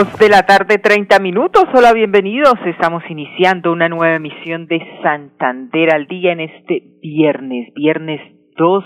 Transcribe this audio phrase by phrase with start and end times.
[0.00, 1.64] De la tarde, treinta minutos.
[1.74, 2.54] Hola, bienvenidos.
[2.64, 8.18] Estamos iniciando una nueva emisión de Santander al día en este viernes, viernes
[8.56, 8.82] 2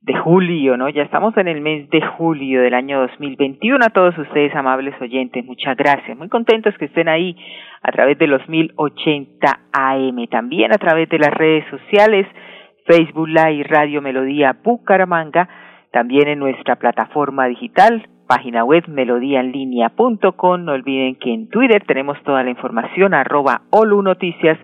[0.00, 0.88] de julio, ¿no?
[0.88, 3.84] Ya estamos en el mes de julio del año 2021.
[3.84, 6.16] A todos ustedes, amables oyentes, muchas gracias.
[6.16, 7.36] Muy contentos que estén ahí
[7.82, 12.26] a través de los 1080 AM, también a través de las redes sociales,
[12.86, 15.46] Facebook Live, Radio Melodía Bucaramanga,
[15.92, 20.64] también en nuestra plataforma digital página web melodíaenlínea.com.
[20.64, 24.58] No olviden que en Twitter tenemos toda la información, arroba Olu Noticias,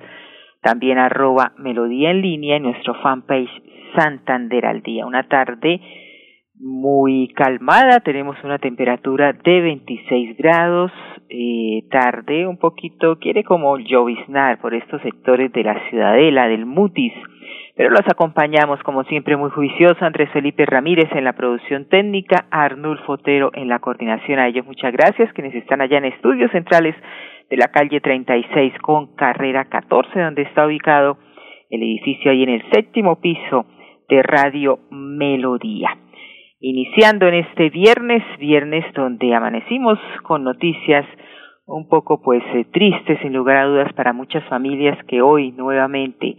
[0.62, 3.50] también arroba Melodía en línea en nuestro fanpage
[3.94, 5.04] Santander al día.
[5.04, 5.82] Una tarde
[6.54, 10.90] muy calmada, tenemos una temperatura de 26 grados,
[11.30, 17.12] eh, tarde un poquito, quiere como lloviznar por estos sectores de la Ciudadela, del Mutis,
[17.76, 23.04] pero los acompañamos como siempre muy juicioso Andrés Felipe Ramírez en la producción técnica, Arnulfo
[23.04, 24.40] Fotero en la coordinación.
[24.40, 26.96] A ellos muchas gracias, quienes están allá en estudios centrales
[27.48, 31.18] de la calle 36 con carrera 14, donde está ubicado
[31.70, 33.66] el edificio ahí en el séptimo piso
[34.08, 35.96] de Radio Melodía.
[36.60, 41.06] Iniciando en este viernes, viernes donde amanecimos con noticias
[41.66, 46.36] un poco pues eh, tristes sin lugar a dudas para muchas familias que hoy nuevamente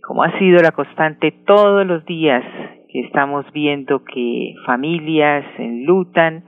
[0.00, 2.44] como ha sido la constante todos los días
[2.88, 6.44] que estamos viendo que familias enlutan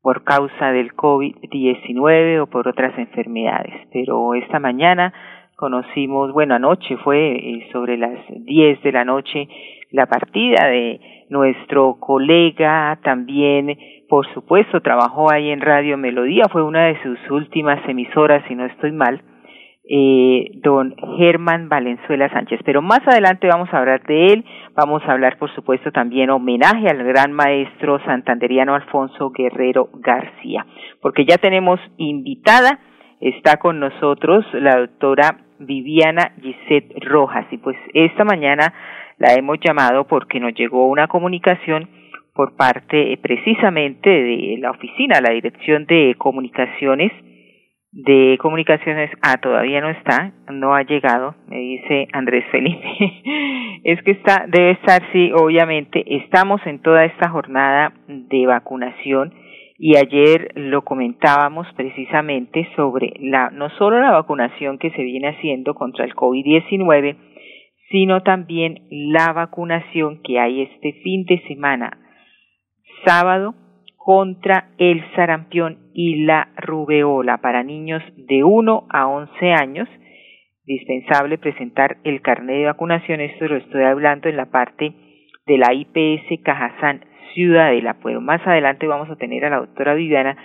[0.00, 3.88] por causa del COVID-19 o por otras enfermedades.
[3.92, 5.12] Pero esta mañana
[5.56, 9.48] conocimos, bueno, anoche fue eh, sobre las 10 de la noche
[9.90, 11.00] la partida de
[11.32, 13.76] nuestro colega, también,
[14.08, 18.66] por supuesto, trabajó ahí en Radio Melodía, fue una de sus últimas emisoras, si no
[18.66, 19.22] estoy mal,
[19.88, 22.60] eh, don Germán Valenzuela Sánchez.
[22.64, 24.44] Pero más adelante vamos a hablar de él,
[24.74, 30.66] vamos a hablar por supuesto también homenaje al gran maestro santanderiano Alfonso Guerrero García,
[31.00, 32.78] porque ya tenemos invitada,
[33.20, 38.72] está con nosotros la doctora Viviana Gisette Rojas y pues esta mañana
[39.22, 41.88] la hemos llamado porque nos llegó una comunicación
[42.34, 47.12] por parte eh, precisamente de la oficina, la Dirección de Comunicaciones,
[47.92, 52.82] de comunicaciones, ah, todavía no está, no ha llegado, me dice Andrés Felipe.
[53.84, 59.34] es que está, debe estar, sí, obviamente, estamos en toda esta jornada de vacunación
[59.78, 65.74] y ayer lo comentábamos precisamente sobre la, no solo la vacunación que se viene haciendo
[65.74, 67.16] contra el COVID-19,
[67.92, 71.98] sino también la vacunación que hay este fin de semana,
[73.04, 73.54] sábado,
[73.98, 79.88] contra el sarampión y la rubeola para niños de 1 a 11 años.
[80.64, 83.20] Dispensable presentar el carnet de vacunación.
[83.20, 84.92] Esto lo estoy hablando en la parte
[85.46, 87.04] de la IPS Cajazán
[87.34, 87.98] Ciudadela.
[88.00, 90.36] Pues más adelante vamos a tener a la doctora Viviana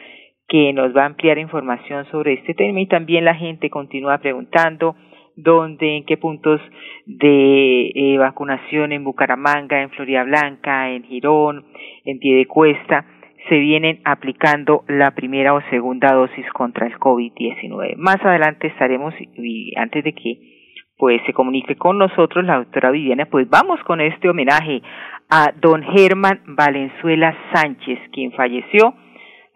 [0.49, 4.95] que nos va a ampliar información sobre este tema y también la gente continúa preguntando
[5.37, 6.59] dónde, en qué puntos
[7.05, 11.65] de eh, vacunación en Bucaramanga, en Florida Blanca, en Girón,
[12.03, 13.05] en Piedecuesta
[13.49, 17.95] se vienen aplicando la primera o segunda dosis contra el COVID-19.
[17.95, 20.57] Más adelante estaremos, y antes de que
[20.97, 24.81] pues se comunique con nosotros la doctora Viviana, pues vamos con este homenaje
[25.29, 28.95] a don Germán Valenzuela Sánchez, quien falleció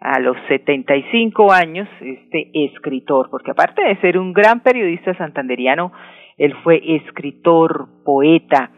[0.02, 5.92] a los 75 años, este escritor, porque aparte de ser un gran periodista santanderiano,
[6.38, 8.70] él fue escritor, poeta,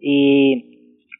[0.00, 0.64] eh,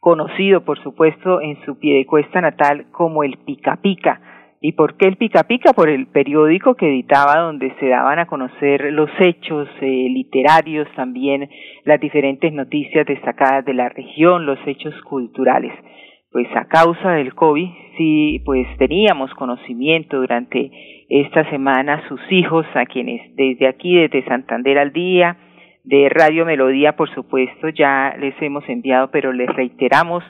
[0.00, 4.20] conocido por supuesto en su piedecuesta natal como el Pica Pica.
[4.60, 5.72] ¿Y por qué el Pica Pica?
[5.72, 11.48] Por el periódico que editaba donde se daban a conocer los hechos eh, literarios, también
[11.84, 15.72] las diferentes noticias destacadas de la región, los hechos culturales.
[16.38, 20.70] Pues a causa del COVID, sí, pues teníamos conocimiento durante
[21.08, 25.36] esta semana sus hijos, a quienes desde aquí, desde Santander al día,
[25.82, 30.22] de Radio Melodía, por supuesto, ya les hemos enviado, pero les reiteramos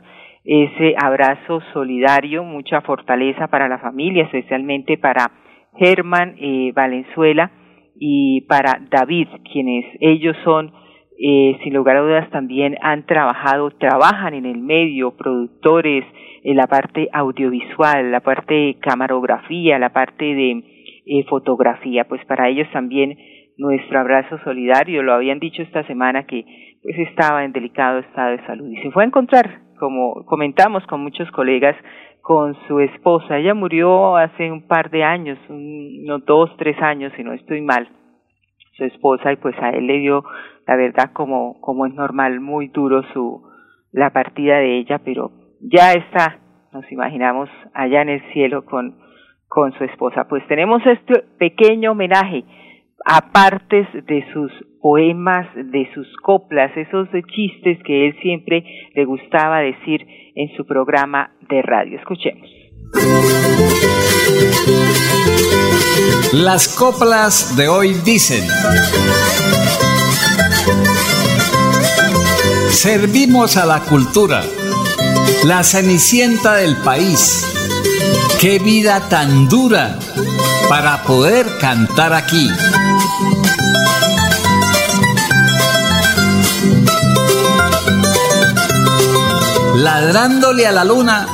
[0.46, 5.30] ese abrazo solidario, mucha fortaleza para la familia, especialmente para
[5.76, 7.50] Germán eh, Valenzuela
[8.00, 10.72] y para David, quienes ellos son
[11.20, 16.04] eh, sin lugar a dudas también han trabajado, trabajan en el medio, productores,
[16.44, 20.62] en la parte audiovisual, la parte de camarografía, la parte de
[21.06, 23.18] eh, fotografía, pues para ellos también
[23.56, 26.44] nuestro abrazo solidario, lo habían dicho esta semana que
[26.82, 28.70] pues estaba en delicado estado de salud.
[28.70, 31.74] Y se fue a encontrar, como comentamos con muchos colegas,
[32.22, 33.38] con su esposa.
[33.38, 37.88] Ella murió hace un par de años, unos dos, tres años, si no estoy mal,
[38.78, 40.24] su esposa, y pues a él le dio,
[40.66, 43.42] la verdad, como, como es normal, muy duro su,
[43.92, 46.38] la partida de ella, pero ya está,
[46.72, 48.96] nos imaginamos, allá en el cielo con,
[49.48, 50.28] con su esposa.
[50.28, 52.44] Pues tenemos este pequeño homenaje
[53.04, 58.64] a partes de sus poemas, de sus coplas, esos chistes que él siempre
[58.94, 61.98] le gustaba decir en su programa de radio.
[61.98, 62.48] Escuchemos.
[66.32, 68.46] Las coplas de hoy dicen,
[72.70, 74.44] servimos a la cultura,
[75.44, 77.44] la cenicienta del país.
[78.38, 79.98] Qué vida tan dura
[80.68, 82.50] para poder cantar aquí.
[89.76, 91.26] Ladrándole a la luna,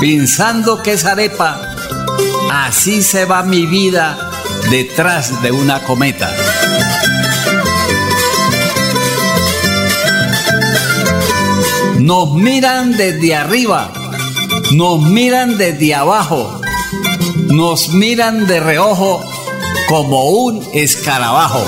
[0.00, 1.73] pensando que es arepa,
[2.52, 4.30] así se va mi vida
[4.70, 6.34] detrás de una cometa.
[11.98, 13.92] Nos miran desde arriba,
[14.72, 16.60] nos miran desde abajo,
[17.48, 19.24] nos miran de reojo
[19.88, 21.64] como un escarabajo.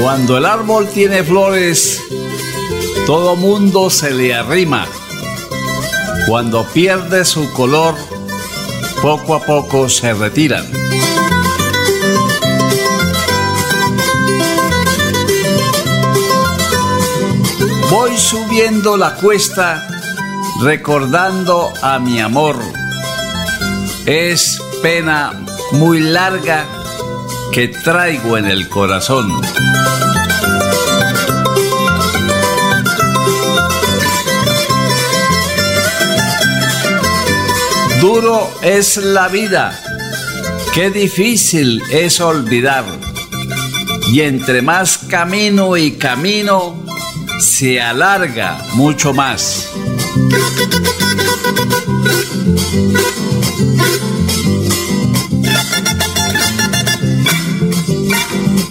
[0.00, 2.02] Cuando el árbol tiene flores,
[3.08, 4.86] todo mundo se le arrima.
[6.26, 7.94] Cuando pierde su color,
[9.00, 10.66] poco a poco se retiran.
[17.90, 19.88] Voy subiendo la cuesta
[20.60, 22.58] recordando a mi amor.
[24.04, 25.32] Es pena
[25.72, 26.66] muy larga
[27.54, 29.32] que traigo en el corazón.
[38.00, 39.76] Duro es la vida,
[40.72, 42.84] qué difícil es olvidar.
[44.12, 46.76] Y entre más camino y camino,
[47.40, 49.70] se alarga mucho más.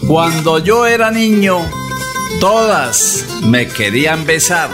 [0.07, 1.59] Cuando yo era niño,
[2.39, 4.69] todas me querían besar.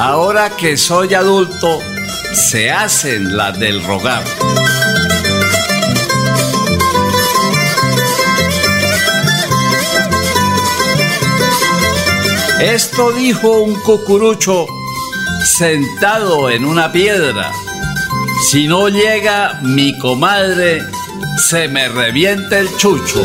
[0.00, 1.80] Ahora que soy adulto,
[2.36, 4.22] se hacen las del rogar.
[12.60, 14.66] Esto dijo un cucurucho
[15.44, 17.50] sentado en una piedra.
[18.50, 20.82] Si no llega mi comadre,
[21.48, 23.22] se me revienta el chucho.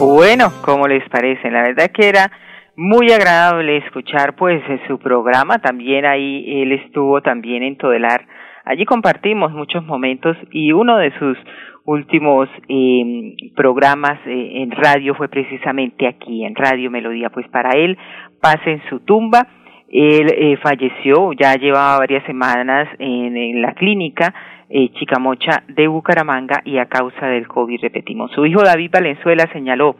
[0.00, 1.50] Bueno, ¿cómo les parece?
[1.50, 2.30] La verdad que era
[2.76, 5.58] muy agradable escuchar pues su programa.
[5.58, 8.24] También ahí él estuvo también en Todelar.
[8.64, 11.36] Allí compartimos muchos momentos y uno de sus
[11.84, 17.30] últimos eh, programas eh, en radio fue precisamente aquí, en Radio Melodía.
[17.30, 17.98] Pues para él,
[18.40, 19.48] pase en su tumba.
[19.90, 24.32] Él eh, falleció, ya llevaba varias semanas en, en la clínica
[24.70, 28.30] eh, Chicamocha de Bucaramanga y a causa del COVID, repetimos.
[28.32, 29.96] Su hijo David Valenzuela señaló,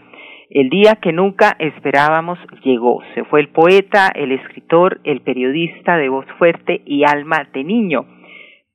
[0.50, 3.02] el día que nunca esperábamos llegó.
[3.14, 8.06] Se fue el poeta, el escritor, el periodista de voz fuerte y alma de niño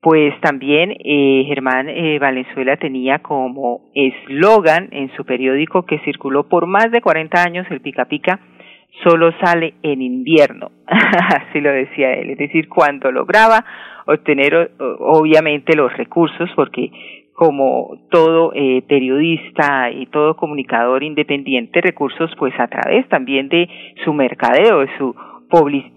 [0.04, 6.68] pues también eh, Germán eh, Valenzuela tenía como eslogan en su periódico que circuló por
[6.68, 8.42] más de 40 años, el Pica Pica
[9.04, 13.64] solo sale en invierno, así lo decía él, es decir, cuando lograba
[14.06, 16.92] obtener obviamente los recursos, porque
[17.34, 23.68] como todo eh, periodista y todo comunicador independiente, recursos pues a través también de
[24.04, 25.16] su mercadeo, de su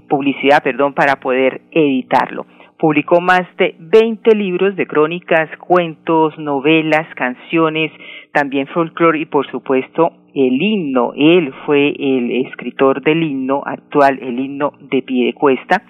[0.09, 2.47] publicidad, perdón, para poder editarlo.
[2.79, 7.91] Publicó más de 20 libros de crónicas, cuentos, novelas, canciones,
[8.33, 11.13] también folclore y por supuesto el himno.
[11.17, 15.83] Él fue el escritor del himno actual, el himno de Piedecuesta,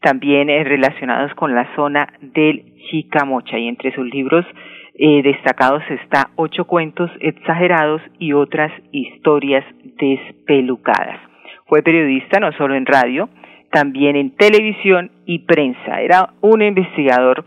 [0.00, 3.58] también eh, relacionados con la zona del Chicamocha.
[3.58, 4.46] Y entre sus libros
[4.94, 9.64] eh, destacados está Ocho cuentos exagerados y otras historias
[9.98, 11.20] despelucadas.
[11.66, 13.28] Fue periodista no solo en radio,
[13.70, 16.00] también en televisión y prensa.
[16.00, 17.44] Era un investigador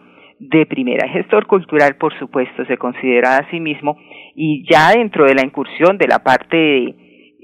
[0.49, 1.07] de primera.
[1.07, 3.97] Gestor cultural, por supuesto, se considera a sí mismo
[4.35, 6.95] y ya dentro de la incursión de la parte de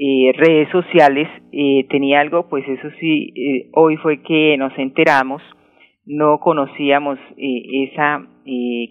[0.02, 5.42] eh, redes sociales eh, tenía algo, pues eso sí, eh, hoy fue que nos enteramos,
[6.06, 8.26] no conocíamos esa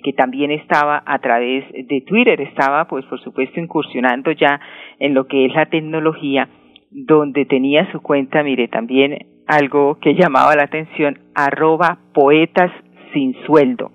[0.05, 4.61] que también estaba a través de Twitter, estaba pues por supuesto incursionando ya
[5.00, 6.49] en lo que es la tecnología,
[6.93, 12.71] donde tenía su cuenta, mire, también algo que llamaba la atención, arroba poetas
[13.12, 13.91] sin sueldo.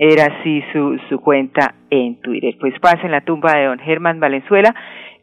[0.00, 2.54] Era así su, su cuenta en Twitter.
[2.60, 4.72] Pues pasa en la tumba de don Germán Valenzuela.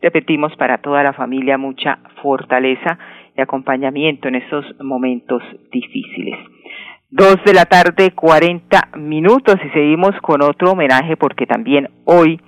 [0.02, 3.00] Repetimos para toda la familia mucha fortaleza
[3.38, 5.42] y acompañamiento en estos momentos
[5.72, 6.38] difíciles.
[7.10, 12.42] Dos de la tarde, cuarenta minutos y seguimos con otro homenaje porque también hoy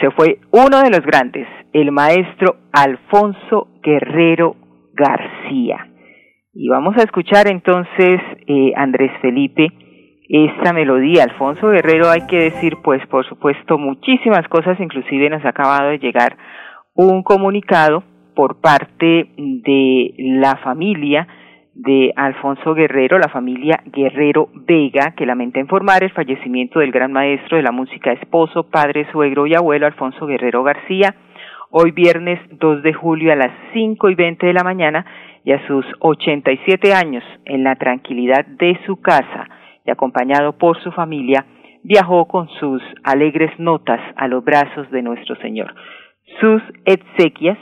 [0.00, 4.56] se fue uno de los grandes, el maestro Alfonso Guerrero
[4.92, 5.88] García.
[6.52, 9.68] Y vamos a escuchar entonces, eh, Andrés Felipe,
[10.28, 11.24] esta melodía.
[11.24, 15.98] Alfonso Guerrero, hay que decir, pues por supuesto, muchísimas cosas, inclusive nos ha acabado de
[15.98, 16.36] llegar
[16.94, 18.02] un comunicado
[18.34, 21.26] por parte de la familia
[21.74, 27.56] de Alfonso Guerrero, la familia Guerrero Vega, que lamenta informar el fallecimiento del gran maestro
[27.56, 31.14] de la música, esposo, padre, suegro y abuelo Alfonso Guerrero García,
[31.70, 35.06] hoy viernes 2 de julio a las 5 y 20 de la mañana
[35.44, 39.48] y a sus 87 años en la tranquilidad de su casa
[39.90, 41.44] acompañado por su familia,
[41.82, 45.74] viajó con sus alegres notas a los brazos de nuestro Señor.
[46.40, 47.58] Sus exequias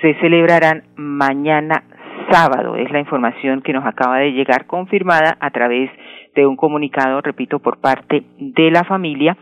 [0.00, 1.84] se celebrarán mañana
[2.30, 2.76] sábado.
[2.76, 5.90] Es la información que nos acaba de llegar confirmada a través
[6.34, 9.36] de un comunicado, repito, por parte de la familia.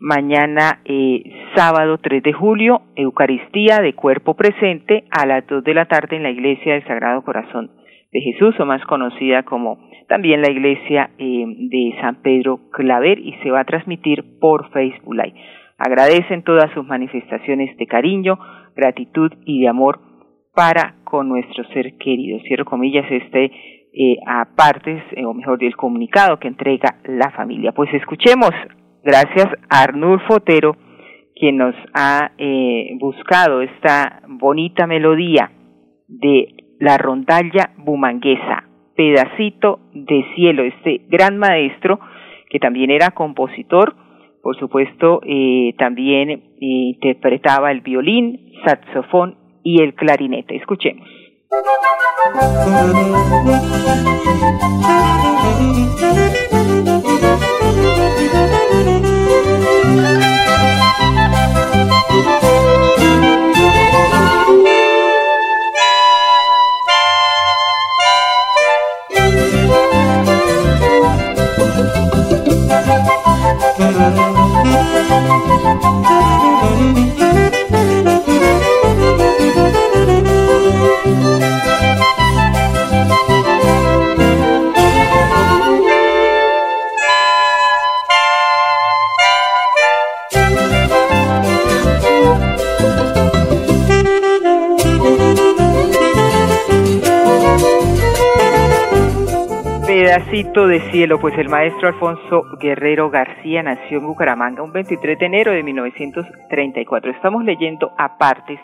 [0.00, 1.22] Mañana, eh,
[1.56, 6.22] sábado 3 de julio, Eucaristía de cuerpo presente a las 2 de la tarde en
[6.22, 7.70] la Iglesia del Sagrado Corazón
[8.12, 13.34] de Jesús, o más conocida como también la Iglesia eh, de San Pedro Claver, y
[13.42, 15.34] se va a transmitir por Facebook Live.
[15.78, 18.38] Agradecen todas sus manifestaciones de cariño,
[18.74, 20.00] gratitud y de amor
[20.54, 22.40] para con nuestro ser querido.
[22.40, 23.52] Cierro comillas, este
[23.92, 27.72] eh, a partes, eh, o mejor, del comunicado que entrega la familia.
[27.72, 28.50] Pues escuchemos,
[29.02, 30.76] gracias a Arnulfo Otero,
[31.34, 35.50] quien nos ha eh, buscado esta bonita melodía
[36.06, 38.67] de la rondalla bumanguesa,
[38.98, 42.00] pedacito de cielo, este gran maestro
[42.50, 43.94] que también era compositor,
[44.42, 50.56] por supuesto, eh, también interpretaba el violín, saxofón y el clarinete.
[50.56, 51.08] Escuchemos.
[100.18, 105.52] de cielo, pues el maestro Alfonso Guerrero García nació en Bucaramanga un 23 de enero
[105.52, 107.12] de 1934.
[107.12, 108.58] Estamos leyendo apartes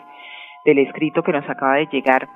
[0.65, 2.27] del escrito que nos acaba de llegar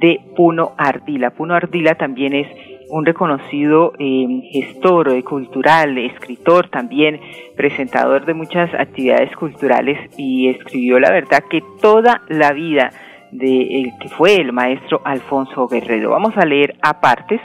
[0.00, 1.30] de Puno Ardila.
[1.30, 2.46] Puno Ardila también es
[2.90, 7.20] un reconocido eh, gestor eh, cultural, escritor también,
[7.56, 12.90] presentador de muchas actividades culturales y escribió la verdad que toda la vida
[13.32, 16.10] de el que fue el maestro Alfonso Guerrero.
[16.10, 17.40] Vamos a leer apartes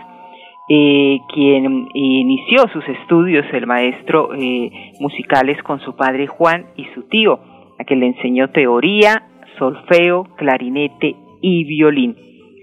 [0.68, 7.04] eh, quien inició sus estudios, el maestro eh, musicales con su padre Juan y su
[7.04, 7.40] tío,
[7.78, 9.28] a quien le enseñó teoría,
[9.60, 12.16] solfeo, clarinete y violín.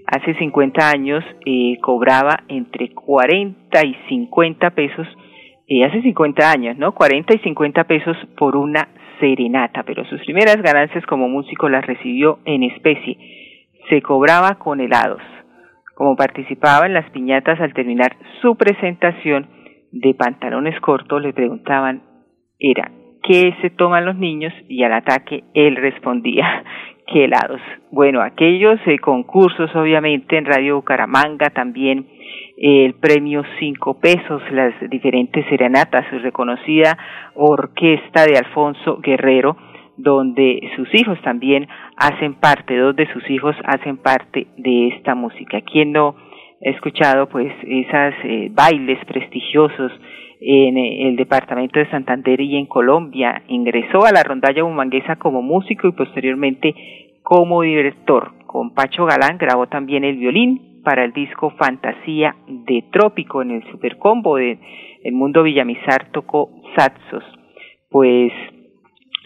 [0.05, 5.07] Hace 50 años eh, cobraba entre 40 y 50 pesos,
[5.67, 6.93] eh, hace 50 años, ¿no?
[6.93, 8.89] 40 y 50 pesos por una
[9.21, 13.17] serenata, pero sus primeras ganancias como músico las recibió en especie.
[13.89, 15.21] Se cobraba con helados
[15.95, 19.47] como participaba en las piñatas al terminar su presentación
[19.91, 22.01] de pantalones cortos, le preguntaban,
[22.59, 24.53] era, ¿qué se toman los niños?
[24.67, 26.63] Y al ataque él respondía,
[27.07, 27.61] ¿qué helados?
[27.91, 32.07] Bueno, aquellos eh, concursos, obviamente, en Radio Bucaramanga también,
[32.57, 36.97] el premio cinco pesos, las diferentes serenatas, su reconocida
[37.35, 39.57] orquesta de Alfonso Guerrero,
[39.97, 45.61] donde sus hijos también hacen parte, dos de sus hijos hacen parte de esta música.
[45.61, 46.15] ¿Quién no
[46.61, 49.91] he escuchado pues esas eh, bailes prestigiosos
[50.39, 53.43] en eh, el departamento de Santander y en Colombia.
[53.47, 56.75] Ingresó a la rondalla bumanguesa como músico y posteriormente
[57.21, 58.31] como director.
[58.45, 63.71] Con Pacho Galán grabó también el violín para el disco Fantasía de Trópico en el
[63.71, 64.59] Supercombo de
[65.03, 67.23] El Mundo Villamizar tocó Saxos.
[67.89, 68.31] Pues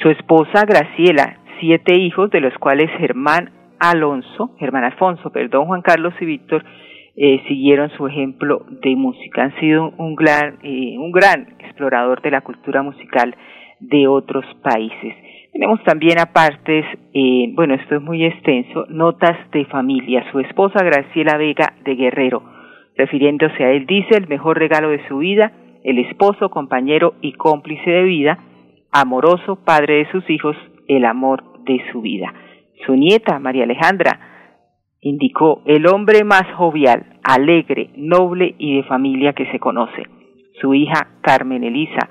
[0.01, 6.13] su esposa Graciela, siete hijos, de los cuales Germán Alonso, Germán Alfonso, perdón, Juan Carlos
[6.21, 6.63] y Víctor,
[7.15, 9.43] eh, siguieron su ejemplo de música.
[9.43, 13.35] Han sido un gran, eh, un gran explorador de la cultura musical
[13.79, 15.15] de otros países.
[15.51, 20.25] Tenemos también aparte, eh, bueno, esto es muy extenso, notas de familia.
[20.31, 22.43] Su esposa Graciela Vega de Guerrero,
[22.95, 27.89] refiriéndose a él, dice el mejor regalo de su vida, el esposo, compañero y cómplice
[27.89, 28.37] de vida,
[28.91, 30.55] amoroso, padre de sus hijos,
[30.87, 32.33] el amor de su vida.
[32.85, 34.19] Su nieta, María Alejandra,
[35.01, 40.03] indicó el hombre más jovial, alegre, noble y de familia que se conoce.
[40.61, 42.09] Su hija, Carmen Elisa,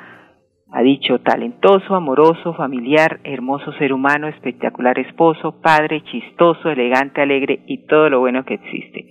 [0.72, 7.86] ha dicho talentoso, amoroso, familiar, hermoso ser humano, espectacular esposo, padre, chistoso, elegante, alegre y
[7.86, 9.06] todo lo bueno que existe.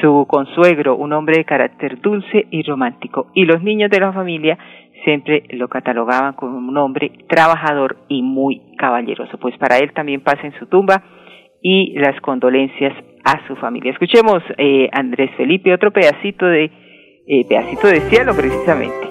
[0.00, 3.30] Su consuegro, un hombre de carácter dulce y romántico.
[3.34, 4.58] Y los niños de la familia
[5.04, 9.38] siempre lo catalogaban como un hombre trabajador y muy caballeroso.
[9.38, 11.02] Pues para él también pasa en su tumba
[11.62, 13.92] y las condolencias a su familia.
[13.92, 16.70] Escuchemos eh, Andrés Felipe, otro pedacito de
[17.26, 19.10] eh, pedacito de cielo precisamente.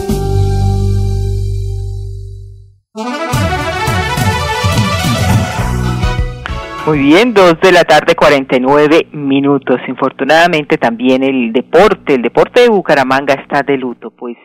[6.87, 9.79] Muy bien, dos de la tarde, 49 minutos.
[9.87, 14.35] Infortunadamente también el deporte, el deporte de Bucaramanga está de luto, pues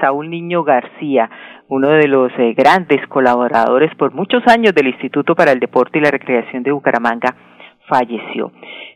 [0.00, 1.28] Saúl Niño García,
[1.68, 6.02] uno de los eh, grandes colaboradores por muchos años del Instituto para el Deporte y
[6.02, 7.36] la Recreación de Bucaramanga,
[7.86, 8.50] falleció.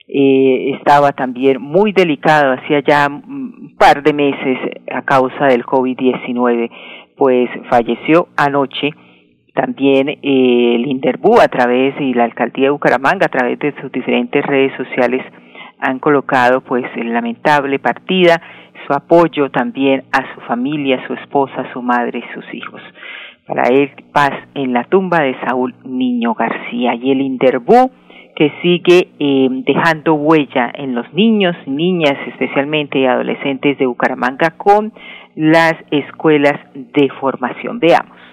[0.09, 4.59] Eh, estaba también muy delicado, hacía ya un par de meses
[4.90, 6.70] a causa del COVID-19,
[7.18, 8.92] pues falleció anoche.
[9.59, 13.90] También eh, el Interbú a través y la alcaldía de Bucaramanga a través de sus
[13.90, 15.21] diferentes redes sociales
[15.81, 18.40] han colocado pues el lamentable partida,
[18.87, 22.81] su apoyo también a su familia, su esposa, su madre y sus hijos.
[23.49, 26.94] Para él, paz en la tumba de Saúl Niño García.
[26.94, 27.90] Y el Interbú
[28.37, 34.92] que sigue eh, dejando huella en los niños, niñas especialmente y adolescentes de Bucaramanga con
[35.35, 37.81] las escuelas de formación.
[37.81, 38.28] Veamos.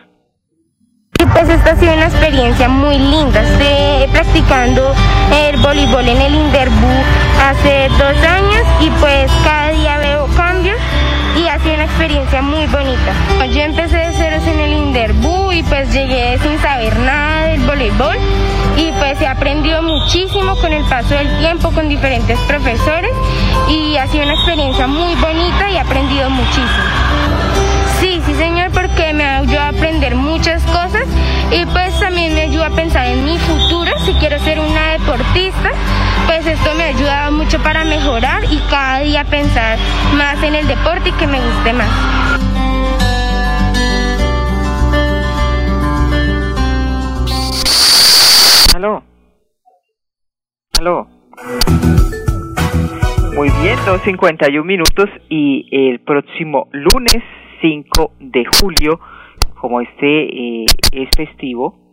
[1.46, 3.44] Pues esta ha sido una experiencia muy linda.
[3.44, 4.96] Estoy practicando
[5.32, 6.90] el voleibol en el Interbú
[7.40, 10.78] hace dos años y pues cada día veo cambios
[11.38, 13.14] y ha sido una experiencia muy bonita.
[13.54, 18.18] Yo empecé de ceros en el Interbú y pues llegué sin saber nada del voleibol
[18.76, 23.12] y pues he aprendido muchísimo con el paso del tiempo con diferentes profesores
[23.70, 26.86] y ha sido una experiencia muy bonita y he aprendido muchísimo.
[28.00, 31.06] Sí, sí señor, porque me ayudó a aprender muchas cosas
[31.52, 35.72] y pues también me ayuda a pensar en mi futuro, si quiero ser una deportista,
[36.26, 39.78] pues esto me ha ayudado mucho para mejorar y cada día pensar
[40.18, 41.90] más en el deporte y que me guste más.
[48.76, 49.04] Aló.
[50.80, 51.08] Aló.
[53.36, 57.24] Muy bien, dos cincuenta y un minutos y el próximo lunes
[57.62, 59.00] 5 de julio,
[59.60, 61.86] como este eh, es festivo,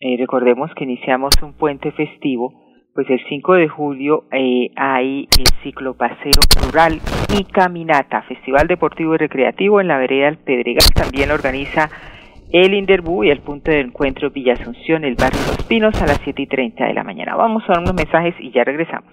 [0.00, 2.52] eh, recordemos que iniciamos un puente festivo,
[2.94, 7.00] pues el 5 de julio eh, hay el ciclo paseo rural
[7.38, 11.90] y caminata, Festival Deportivo y Recreativo en la vereda del Pedregal, también organiza
[12.52, 16.20] el Inderbú y el punto de encuentro Villa Asunción, el barrio Los Pinos a las
[16.22, 17.34] siete y treinta de la mañana.
[17.36, 19.12] Vamos a unos mensajes y ya regresamos.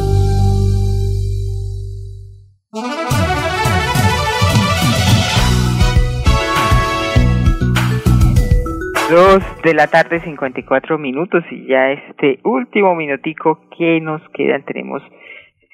[9.11, 15.03] Dos de la tarde, 54 minutos, y ya este último minutico que nos quedan tenemos,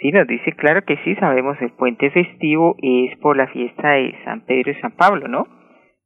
[0.01, 4.15] sí, nos dice, claro que sí, sabemos, el puente festivo es por la fiesta de
[4.23, 5.45] San Pedro y San Pablo, ¿no?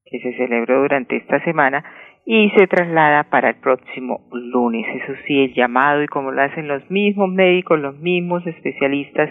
[0.04, 1.86] Que se celebró durante esta semana
[2.26, 4.86] y se traslada para el próximo lunes.
[5.02, 9.30] Eso sí, el llamado y como lo hacen los mismos médicos, los mismos especialistas,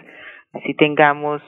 [0.55, 1.43] así tengamos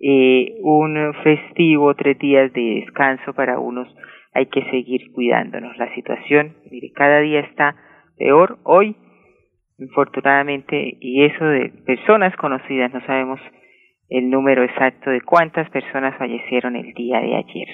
[0.00, 3.94] eh, un festivo, tres días de descanso para unos,
[4.34, 5.76] hay que seguir cuidándonos.
[5.76, 7.76] La situación, mire, cada día está
[8.16, 8.58] peor.
[8.64, 8.96] Hoy,
[9.78, 13.40] infortunadamente, y eso de personas conocidas, no sabemos
[14.08, 17.68] el número exacto de cuántas personas fallecieron el día de ayer.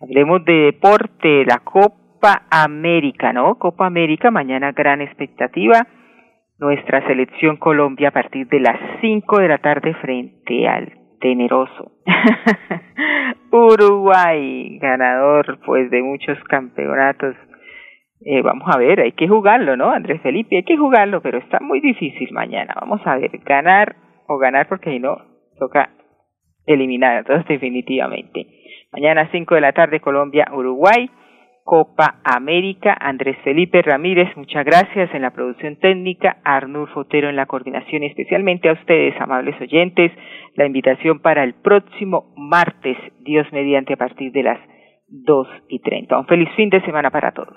[0.00, 3.58] Hablemos de deporte, la Copa América, ¿no?
[3.58, 5.86] Copa América, mañana gran expectativa.
[6.58, 11.92] Nuestra selección Colombia a partir de las 5 de la tarde frente al temeroso.
[13.52, 17.36] Uruguay, ganador pues de muchos campeonatos.
[18.24, 19.90] Eh, vamos a ver, hay que jugarlo, ¿no?
[19.90, 22.74] Andrés Felipe, hay que jugarlo, pero está muy difícil mañana.
[22.78, 25.16] Vamos a ver, ganar o ganar porque si no,
[25.58, 25.90] toca
[26.66, 28.46] eliminar entonces definitivamente.
[28.92, 31.08] Mañana 5 de la tarde Colombia, Uruguay.
[31.64, 32.96] Copa América.
[33.00, 38.68] Andrés Felipe Ramírez, muchas gracias en la producción técnica, Arnulfo Fotero en la coordinación especialmente
[38.68, 40.12] a ustedes, amables oyentes,
[40.54, 44.58] la invitación para el próximo martes, Dios mediante, a partir de las
[45.08, 46.18] dos y treinta.
[46.18, 47.56] Un feliz fin de semana para todos.